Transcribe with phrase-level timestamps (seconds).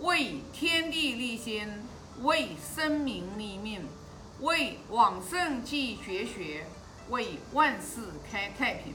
[0.00, 1.66] 为天地立心，
[2.22, 3.84] 为生民立命，
[4.40, 6.64] 为往圣继绝学，
[7.10, 8.94] 为万世开太平。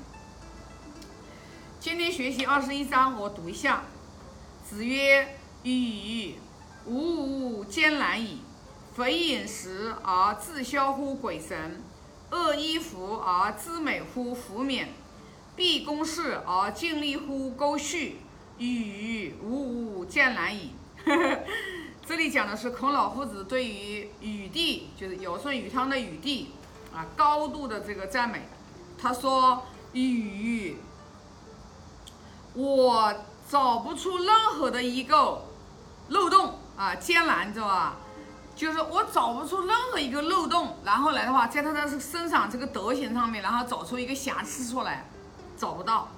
[1.77, 3.83] 今天学习二十一章，我读一下。
[4.63, 6.35] 子曰：“与
[6.85, 8.39] 吾吾艰难矣。
[8.95, 11.83] 肥饮食而自消乎鬼神，
[12.31, 14.87] 恶衣服而自美乎服冕，
[15.57, 18.19] 毕公事而尽力乎沟序。
[18.57, 20.71] 与吾吾艰难矣。”
[22.05, 26.51] 这里讲的是孔老夫子对于禹帝，就是尧舜禹汤的禹帝
[26.93, 28.47] 啊，高度的这个赞美。
[28.97, 29.63] 他说
[29.93, 30.77] ：“禹。”
[32.55, 33.13] 我
[33.49, 35.43] 找不出任何的一个
[36.09, 37.97] 漏洞啊，艰难，知道吧？
[38.55, 45.09] 就是我找不出任何一个漏洞，然后来的话，在他的身上这个德行上面，然后找出一个瑕疵出来，
[45.57, 46.09] 找不到。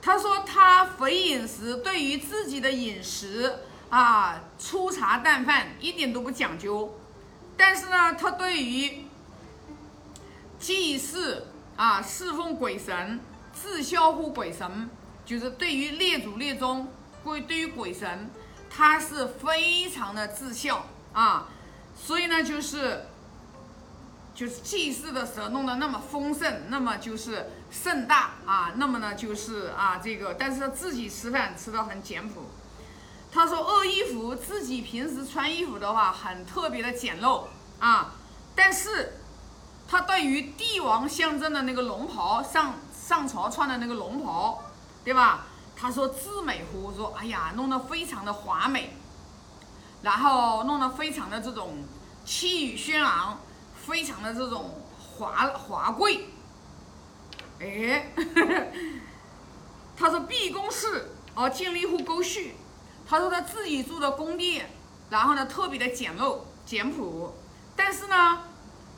[0.00, 3.54] 他说他肥饮食，对于自己的饮食
[3.90, 6.98] 啊，粗茶淡饭，一点都不讲究。
[7.56, 9.04] 但是呢，他对于
[10.58, 13.20] 祭祀啊，侍奉鬼神，
[13.52, 14.88] 自销乎鬼神。
[15.22, 16.88] 就是对于列祖列宗，
[17.22, 18.28] 对对于鬼神，
[18.68, 21.46] 他是非常的自孝啊，
[21.94, 23.04] 所以呢，就是
[24.34, 32.50] 就是祭祀的时候弄得那么丰盛，那么就是盛大啊，那么呢就是啊这个，但是他自己吃饭吃的很简朴。
[33.32, 37.44] 他说，恶衣服自己平时穿衣服的话很特别的简陋
[37.78, 38.12] 啊，
[38.54, 39.20] 但是
[39.88, 44.64] 他对于帝王象征的那个龙袍，上上朝穿的那个龙袍。
[45.02, 45.46] 对吧？
[45.74, 46.92] 他说自美乎？
[46.94, 48.94] 说哎呀，弄得非常的华美，
[50.02, 51.82] 然后弄得非常的这种
[52.22, 53.40] 气宇轩昂，
[53.74, 56.26] 非常的这种华华贵。
[57.60, 58.12] 哎，
[59.96, 62.54] 他说毕公室而建立乎沟序。
[63.10, 64.62] 他说他自己住的工地，
[65.10, 67.34] 然后呢特别的简陋简朴，
[67.74, 68.38] 但是呢，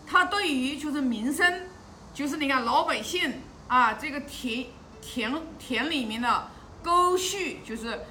[0.06, 1.62] 他对于就是民生，
[2.12, 4.66] 就是你看老百姓啊，这个田。
[5.04, 6.48] 田田里面的
[6.80, 8.02] 沟渠，就是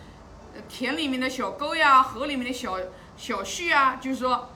[0.67, 2.77] 田里面的小沟呀，河里面的小
[3.15, 4.49] 小渠啊，就是说，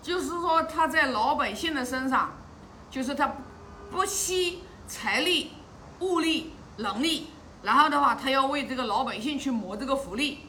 [0.00, 2.32] 就是说他在老百姓的身上，
[2.92, 3.34] 就是他
[3.90, 5.50] 不惜财力、
[5.98, 7.26] 物力、能力，
[7.62, 10.46] 然后的话，他要为这个老百姓去谋这个福利。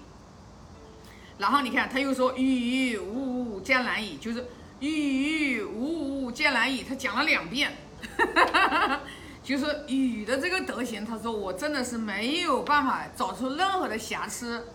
[1.38, 4.46] 然后你看，他又说“与吾吾艰难矣”，就是
[4.80, 7.76] “与吾吾艰难矣”，他讲了两遍。
[9.44, 14.66] 就是雨的这个德行，他说我真的是没有办法找出任何的瑕疵，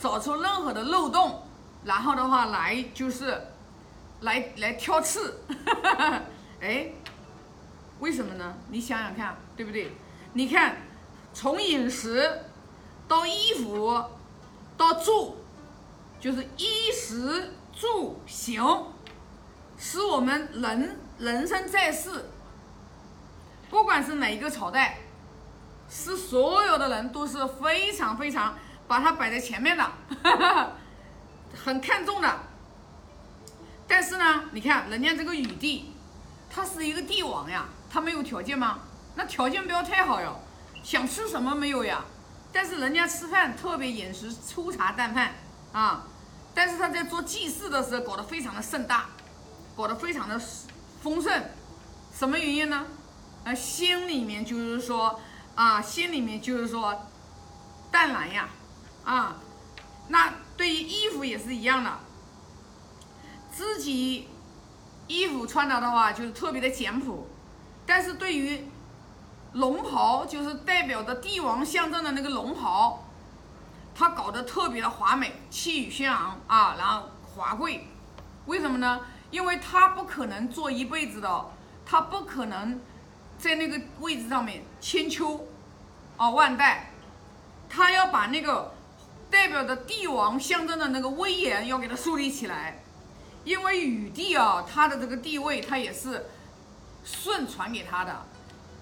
[0.00, 1.42] 找出任何的漏洞，
[1.84, 3.40] 然后的话来就是
[4.22, 5.40] 来来挑刺，
[6.60, 6.88] 哎，
[8.00, 8.56] 为什么呢？
[8.70, 9.92] 你想想看，对不对？
[10.32, 10.78] 你看
[11.32, 12.40] 从饮食
[13.06, 14.02] 到衣服
[14.76, 15.36] 到住，
[16.20, 18.62] 就是衣食住行，
[19.78, 22.30] 使我们人人生在世。
[23.70, 24.98] 不管是哪一个朝代，
[25.88, 29.92] 是所有的人都是非常非常把它摆在前面的，
[31.54, 32.40] 很看重的。
[33.86, 35.92] 但是呢，你看人家这个禹帝，
[36.50, 38.80] 他是一个帝王呀，他没有条件吗？
[39.14, 40.40] 那条件不要太好哟，
[40.82, 42.04] 想吃什么没有呀？
[42.52, 45.34] 但是人家吃饭特别饮食粗茶淡饭
[45.72, 46.04] 啊，
[46.54, 49.06] 但是他在做祭祀的时候搞得非常的盛大，
[49.76, 50.40] 搞得非常的
[51.02, 51.44] 丰盛，
[52.12, 52.86] 什么原因呢？
[53.44, 55.20] 那心里面就是说，
[55.54, 57.06] 啊，心里面就是说，
[57.90, 58.48] 淡然呀，
[59.04, 59.36] 啊，
[60.08, 61.98] 那对于衣服也是一样的，
[63.52, 64.28] 自己
[65.06, 67.26] 衣服穿的的话就是特别的简朴，
[67.86, 68.66] 但是对于
[69.52, 73.07] 龙袍，就是代表着帝王象征的那个龙袍，
[73.98, 77.88] 他搞得特别的华美，气宇轩昂啊，然后华贵，
[78.46, 79.00] 为什么呢？
[79.32, 81.46] 因为他不可能做一辈子的，
[81.84, 82.80] 他不可能。
[83.38, 85.46] 在那个位置上面千秋，
[86.16, 86.90] 啊万代，
[87.68, 88.74] 他要把那个
[89.30, 92.82] 代表着帝王象征的那个威严要给他树立起来，
[93.44, 96.26] 因为禹帝啊，他的这个地位他也是
[97.04, 98.26] 舜传给他的，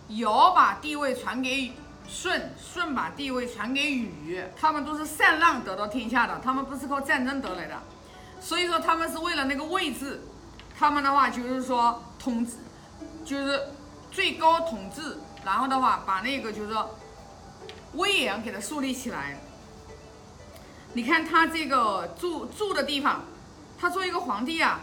[0.09, 1.73] 尧把地位传给
[2.09, 7.83] 舜，舜把地位传给禹，他们都是禅让得到天下的，他们不是靠战争得来的，
[8.41, 10.21] 所以说他们是为了那个位置，
[10.79, 12.53] 他们的话就是说统治，
[13.25, 13.61] 就是。
[14.09, 16.97] 最高统治，然后的话把那个就是说
[17.95, 19.39] 威严给它树立起来。
[20.95, 23.25] 你看他这个住住的地方，
[23.79, 24.81] 他做一个皇帝啊，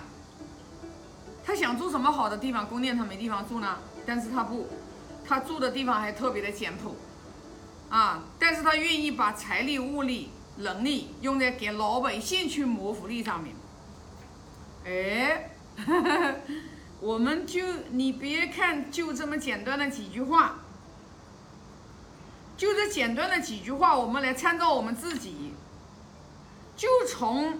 [1.43, 2.67] 他想住什么好的地方？
[2.67, 4.67] 宫殿他没地方住呢，但是他不，
[5.27, 6.95] 他住的地方还特别的简朴
[7.93, 13.55] 啊，但是他愿意把财力物力能力用在给老百姓去谋福利上面。
[14.83, 15.51] 哎，
[16.99, 17.61] 我们就
[17.91, 20.55] 你别看就这么简单的几句话，
[22.57, 25.53] 就这简单的几句话，我们来参照我们自己，
[26.75, 27.59] 就从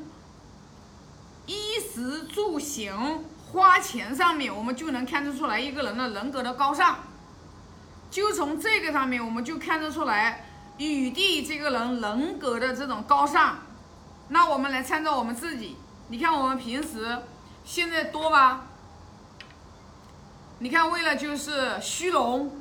[1.45, 7.12] 衣食住行花钱上面，我们就能看得出来一个人的人格的高尚。
[8.13, 10.45] 就从这个上面，我们就看得出来
[10.77, 13.57] 雨帝这个人人格的这种高尚。
[14.27, 15.75] 那我们来参照我们自己，
[16.09, 17.17] 你看我们平时
[17.65, 18.65] 现在多吧？
[20.59, 22.55] 你看为了就是虚荣，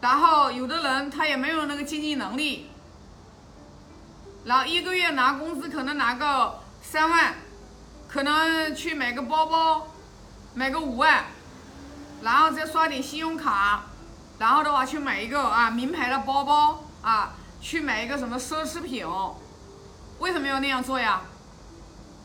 [0.00, 2.70] 然后有的人他也没有那个经济能力，
[4.46, 7.34] 然后一个月拿工资可能拿个三万，
[8.08, 9.88] 可能去买个包包，
[10.54, 11.26] 买个五万，
[12.22, 13.84] 然后再刷点信用卡。
[14.38, 19.06] 然后的话，去买一个啊名牌的包包啊，去买一个什么奢侈品，
[20.18, 21.22] 为什么要那样做呀？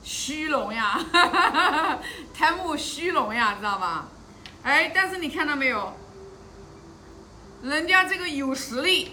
[0.03, 0.99] 虚荣呀，
[2.33, 4.07] 贪慕虚荣呀，知道吧？
[4.63, 5.93] 哎，但是你看到没有？
[7.63, 9.11] 人家这个有实力，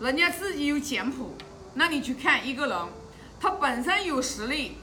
[0.00, 1.34] 人家自己有简朴，
[1.74, 2.78] 那你去看一个人，
[3.40, 4.76] 他本身有实力，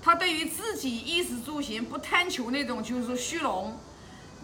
[0.00, 3.76] 他对于自己衣食住行不贪求那种就是说虚荣。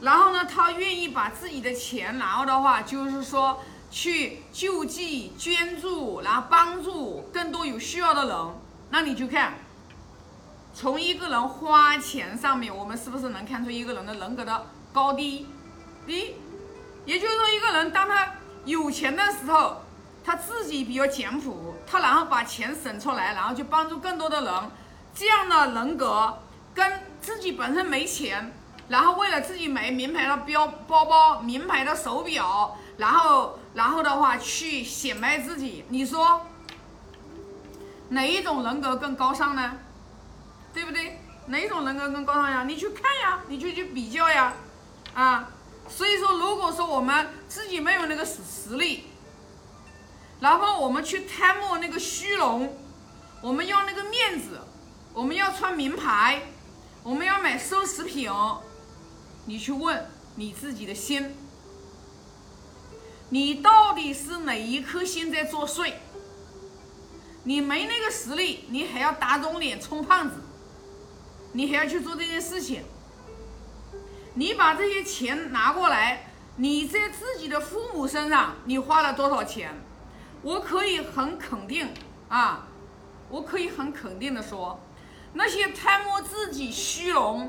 [0.00, 8.36] 然后呢，他愿意把自己的钱，然后的话就是说去救济、捐助，然后帮助更多有需要的人。
[8.90, 9.54] 那你就看，
[10.74, 15.46] 从一个人花钱上面，我们是不是能看出一个人的人格的高低？
[16.06, 16.34] 低，
[17.06, 18.34] 也就是说，一个人当他
[18.66, 19.82] 有钱的时候，
[20.22, 24.54] 他自己比较简朴，他然后把钱省出来，然后去帮助更多的人，
[25.14, 26.38] 这样的人格
[26.74, 28.52] 跟自己本身没钱。
[28.88, 36.46] 然后为了自己买名牌的标包包、名牌的手表，然后然后的话去显摆自己，你说
[38.10, 39.78] 哪一种人格更高尚呢？
[40.72, 41.20] 对不对？
[41.46, 42.64] 哪一种人格更高尚呀？
[42.64, 44.52] 你去看呀，你就去比较呀，
[45.14, 45.48] 啊！
[45.88, 49.04] 所以说，如果说我们自己没有那个实实力，
[50.40, 52.76] 然后我们去贪慕那个虚荣，
[53.40, 54.60] 我们要那个面子，
[55.14, 56.42] 我们要穿名牌，
[57.02, 58.30] 我们要买奢侈品。
[59.48, 60.04] 你去问
[60.34, 61.34] 你自己的心，
[63.30, 65.92] 你到底是哪一颗心在作祟？
[67.44, 70.34] 你没那个实力，你还要打肿脸充胖子，
[71.52, 72.82] 你还要去做这件事情。
[74.34, 79.72] 你把这些钱拿过来，你在自己的父母身上，你花了多少钱？
[80.42, 81.94] 我可以很肯定
[82.28, 82.66] 啊，
[83.28, 84.80] 我可以很肯定的说，
[85.34, 87.48] 那些贪慕自己虚荣。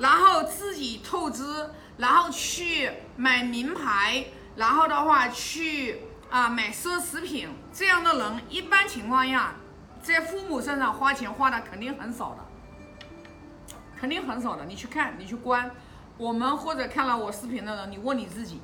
[0.00, 1.68] 然后自己透支，
[1.98, 4.24] 然后去买名牌，
[4.56, 6.00] 然后的话去
[6.30, 9.56] 啊买奢侈品，这样的人一般情况下，
[10.02, 14.64] 在父母身上花钱花的肯定很少的，肯定很少的。
[14.64, 15.70] 你去看，你去关，
[16.16, 18.58] 我们或者看了我视频的人，你问你自己，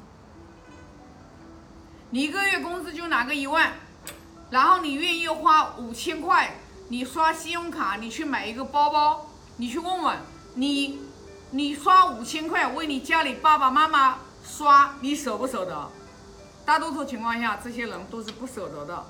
[2.09, 3.75] 你一个月工资就拿个一万，
[4.49, 6.57] 然后你愿意花五千块，
[6.89, 9.27] 你刷信用卡，你去买一个包包，
[9.59, 10.17] 你去问问
[10.55, 11.05] 你。
[11.57, 15.91] 你刷五千块为你家里爸爸妈妈刷，你舍不舍得？
[16.67, 19.07] 大多数情况下，这些人都是不舍得的，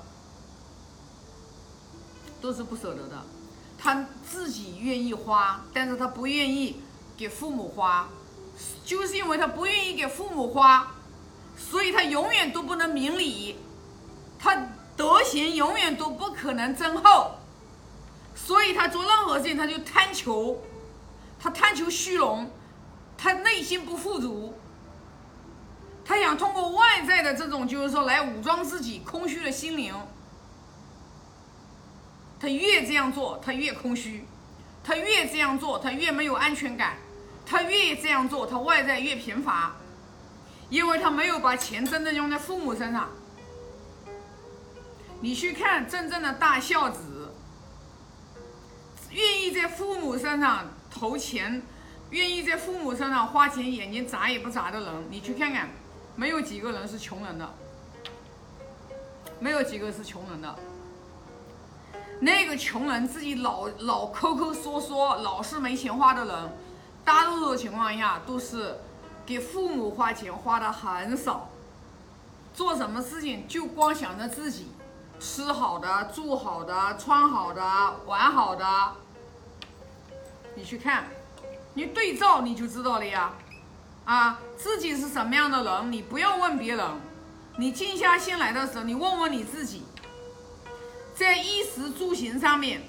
[2.39, 3.21] 都是不舍得的。
[3.77, 6.81] 他自己愿意花，但是他不愿意
[7.17, 8.07] 给父母花，
[8.85, 10.87] 就是因为他不愿意给父母花，
[11.57, 13.57] 所以他永远都不能明理，
[14.39, 14.55] 他
[14.95, 17.31] 德行永远都不可能增厚，
[18.33, 20.57] 所以他做任何事情他就贪求。
[21.47, 22.51] 他贪求虚荣，
[23.17, 24.53] 他内心不富足，
[26.03, 29.95] 他想通过外在的这种，就是说来武装自己空虚的心灵。
[32.37, 34.25] 他越这样做，他越空虚；
[34.83, 36.95] 他越这样做，他越没有安全感；
[37.45, 39.73] 他越这样做，他外在越贫乏，
[40.69, 43.07] 因为他没有把钱真正用在父母身上。
[45.21, 47.33] 你去看真正的大孝子，
[49.11, 50.73] 愿意在父母身上。
[50.97, 51.61] 投钱，
[52.09, 55.69] 愿意在父母身上花钱，眼睛眨也不眨的人，你去看看，
[56.15, 57.53] 没有几个人是穷人的，
[59.39, 60.55] 没有几个是穷人的。
[62.19, 66.51] 那个穷人自己老老抠抠缩缩，老是没钱花的人，
[67.05, 68.79] 大多数情况下都是
[69.23, 71.49] 给父母花钱花的很少，
[72.55, 74.71] 做什么事情就光想着自己，
[75.19, 77.61] 吃好的，住好的，穿好的，
[78.07, 78.65] 玩好的。
[80.57, 81.05] 你去看，
[81.75, 83.31] 你对照你就知道了呀，
[84.05, 86.83] 啊，自己是什么样的人，你不要问别人，
[87.59, 89.83] 你静下心来的时候，你问问你自己，
[91.13, 92.81] 在衣食住行上面，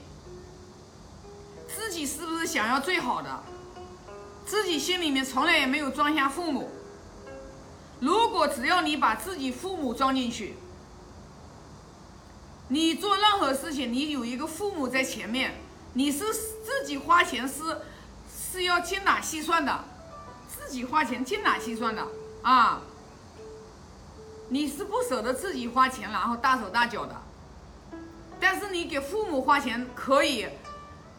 [1.69, 3.45] 自己是不是想要最好的？
[4.47, 6.71] 自己心里面从来也没有装下父母。
[8.01, 10.55] 如果只要你把自己父母装进去，
[12.69, 15.53] 你做任何事情，你有一个父母在前面，
[15.95, 17.83] 你是自己花钱是
[18.31, 19.85] 是要精打细算的，
[20.49, 22.07] 自己花钱精打细算的
[22.43, 22.83] 啊。
[24.51, 27.15] 你是不舍得自己花钱，然后大手大脚的，
[28.41, 30.49] 但是你给父母花钱可以，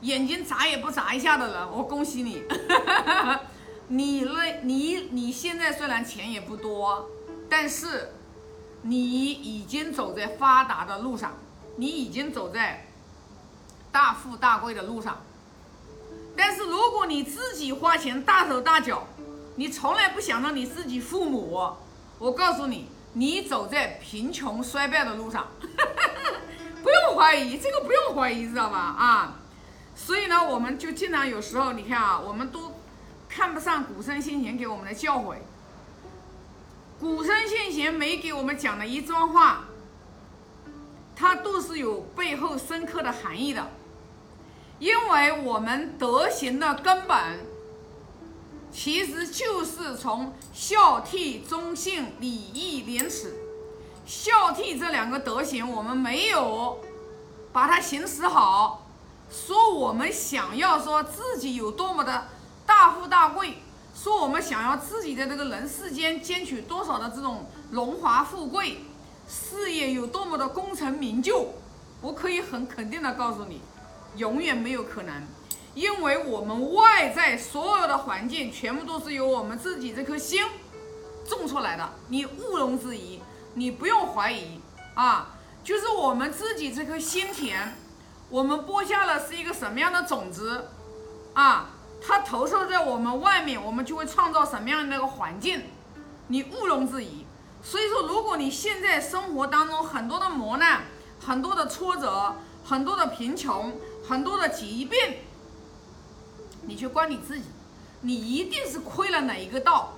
[0.02, 2.42] 眼睛眨也不眨一下的人，我恭喜你。
[3.90, 7.10] 你那，你你现在虽然钱也不多，
[7.48, 8.14] 但是
[8.82, 11.34] 你已经走在发达的路上，
[11.76, 12.88] 你已经走在
[13.92, 15.22] 大富大贵的路上。
[16.36, 19.08] 但是如果你自己花钱大手大脚，
[19.56, 21.74] 你从来不想到你自己父母，
[22.18, 25.48] 我告诉你，你走在贫穷衰败的路上，
[26.82, 28.78] 不用怀疑，这个不用怀疑，知道吧？
[28.78, 29.40] 啊，
[29.96, 32.74] 所以呢，我们就经常有时候，你看啊，我们都。
[33.32, 35.36] 看不上古圣先贤给我们的教诲，
[37.00, 39.66] 古圣先贤没给我们讲的一桩话，
[41.16, 43.70] 它都是有背后深刻的含义的。
[44.80, 47.18] 因为我们德行的根本，
[48.72, 53.36] 其实就是从孝悌忠信礼义廉耻，
[54.06, 56.80] 孝悌这两个德行，我们没有
[57.52, 58.88] 把它行使好，
[59.30, 62.28] 说我们想要说自己有多么的。
[62.66, 63.64] 大富大贵，
[63.96, 68.82] 说我们想要自己在这个人世间兼取多少的这种荣华富贵，
[69.28, 71.56] 事业有多么的功成名就，
[72.00, 73.60] 我可以很肯定的告诉你，
[74.16, 75.28] 永远没有可能，
[75.74, 80.44] 因为我们外在所有的环境全部都是由我们自己这颗心
[81.28, 83.20] 种出来的，你毋庸置疑，
[83.54, 84.60] 你不用怀疑
[84.96, 87.76] 啊，就是我们自己这颗心田，
[88.30, 90.70] 我们播下了是一个什么样的种子
[91.34, 91.70] 啊？
[92.02, 95.64] 它投射在我们外面，我们就会创造什么样的那个环境，
[96.28, 97.26] 你毋庸置疑。
[97.62, 100.84] 所以说，如果你现在生活当中很多的磨难、
[101.20, 103.78] 很多的挫折、很多的贫穷、
[104.10, 105.00] 很多的疾病，
[106.64, 107.46] 你去关你自己，
[108.02, 109.94] 你一定是亏了哪一个道。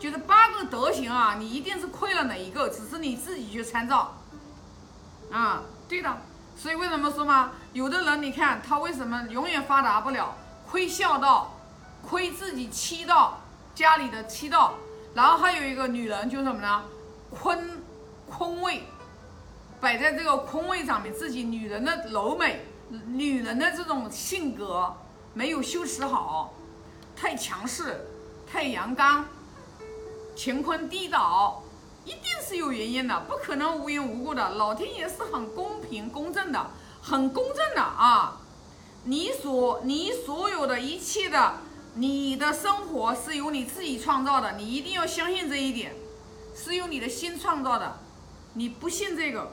[0.00, 4.16] 就是八个德行啊，你一定是亏了哪一个，只是你自己去参照。
[5.30, 6.16] 啊，对的。
[6.56, 10.34] 所以为什么说嘛，有的人你看他为什么永远发达不了？
[10.70, 11.54] 亏孝道，
[12.02, 13.42] 亏自己妻道，
[13.74, 14.74] 家里的妻道，
[15.14, 16.82] 然后还有一个女人，就是什么呢？
[17.30, 17.82] 坤
[18.26, 18.84] 坤位，
[19.80, 22.66] 摆在这个坤位上面，自己女人的柔美，
[23.06, 24.94] 女人的这种性格
[25.32, 26.52] 没有修持好，
[27.16, 28.06] 太强势，
[28.46, 29.24] 太阳刚，
[30.36, 31.62] 乾坤地倒，
[32.04, 34.50] 一定是有原因的，不可能无缘无故的。
[34.50, 36.70] 老天爷是很公平公正的，
[37.00, 38.38] 很公正的啊。
[39.04, 41.54] 你所你所有的一切的，
[41.94, 45.94] 你的生活是由你自己创造的，你一定要相信这一点，
[46.54, 47.98] 是由你的心创造的。
[48.54, 49.50] 你不信这个，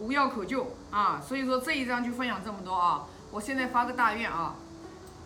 [0.00, 1.20] 无药可救啊！
[1.26, 3.06] 所以说这一章就分享这么多啊！
[3.30, 4.54] 我现在发个大愿啊，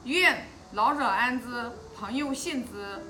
[0.04, 3.04] 愿老者安之，朋友信之。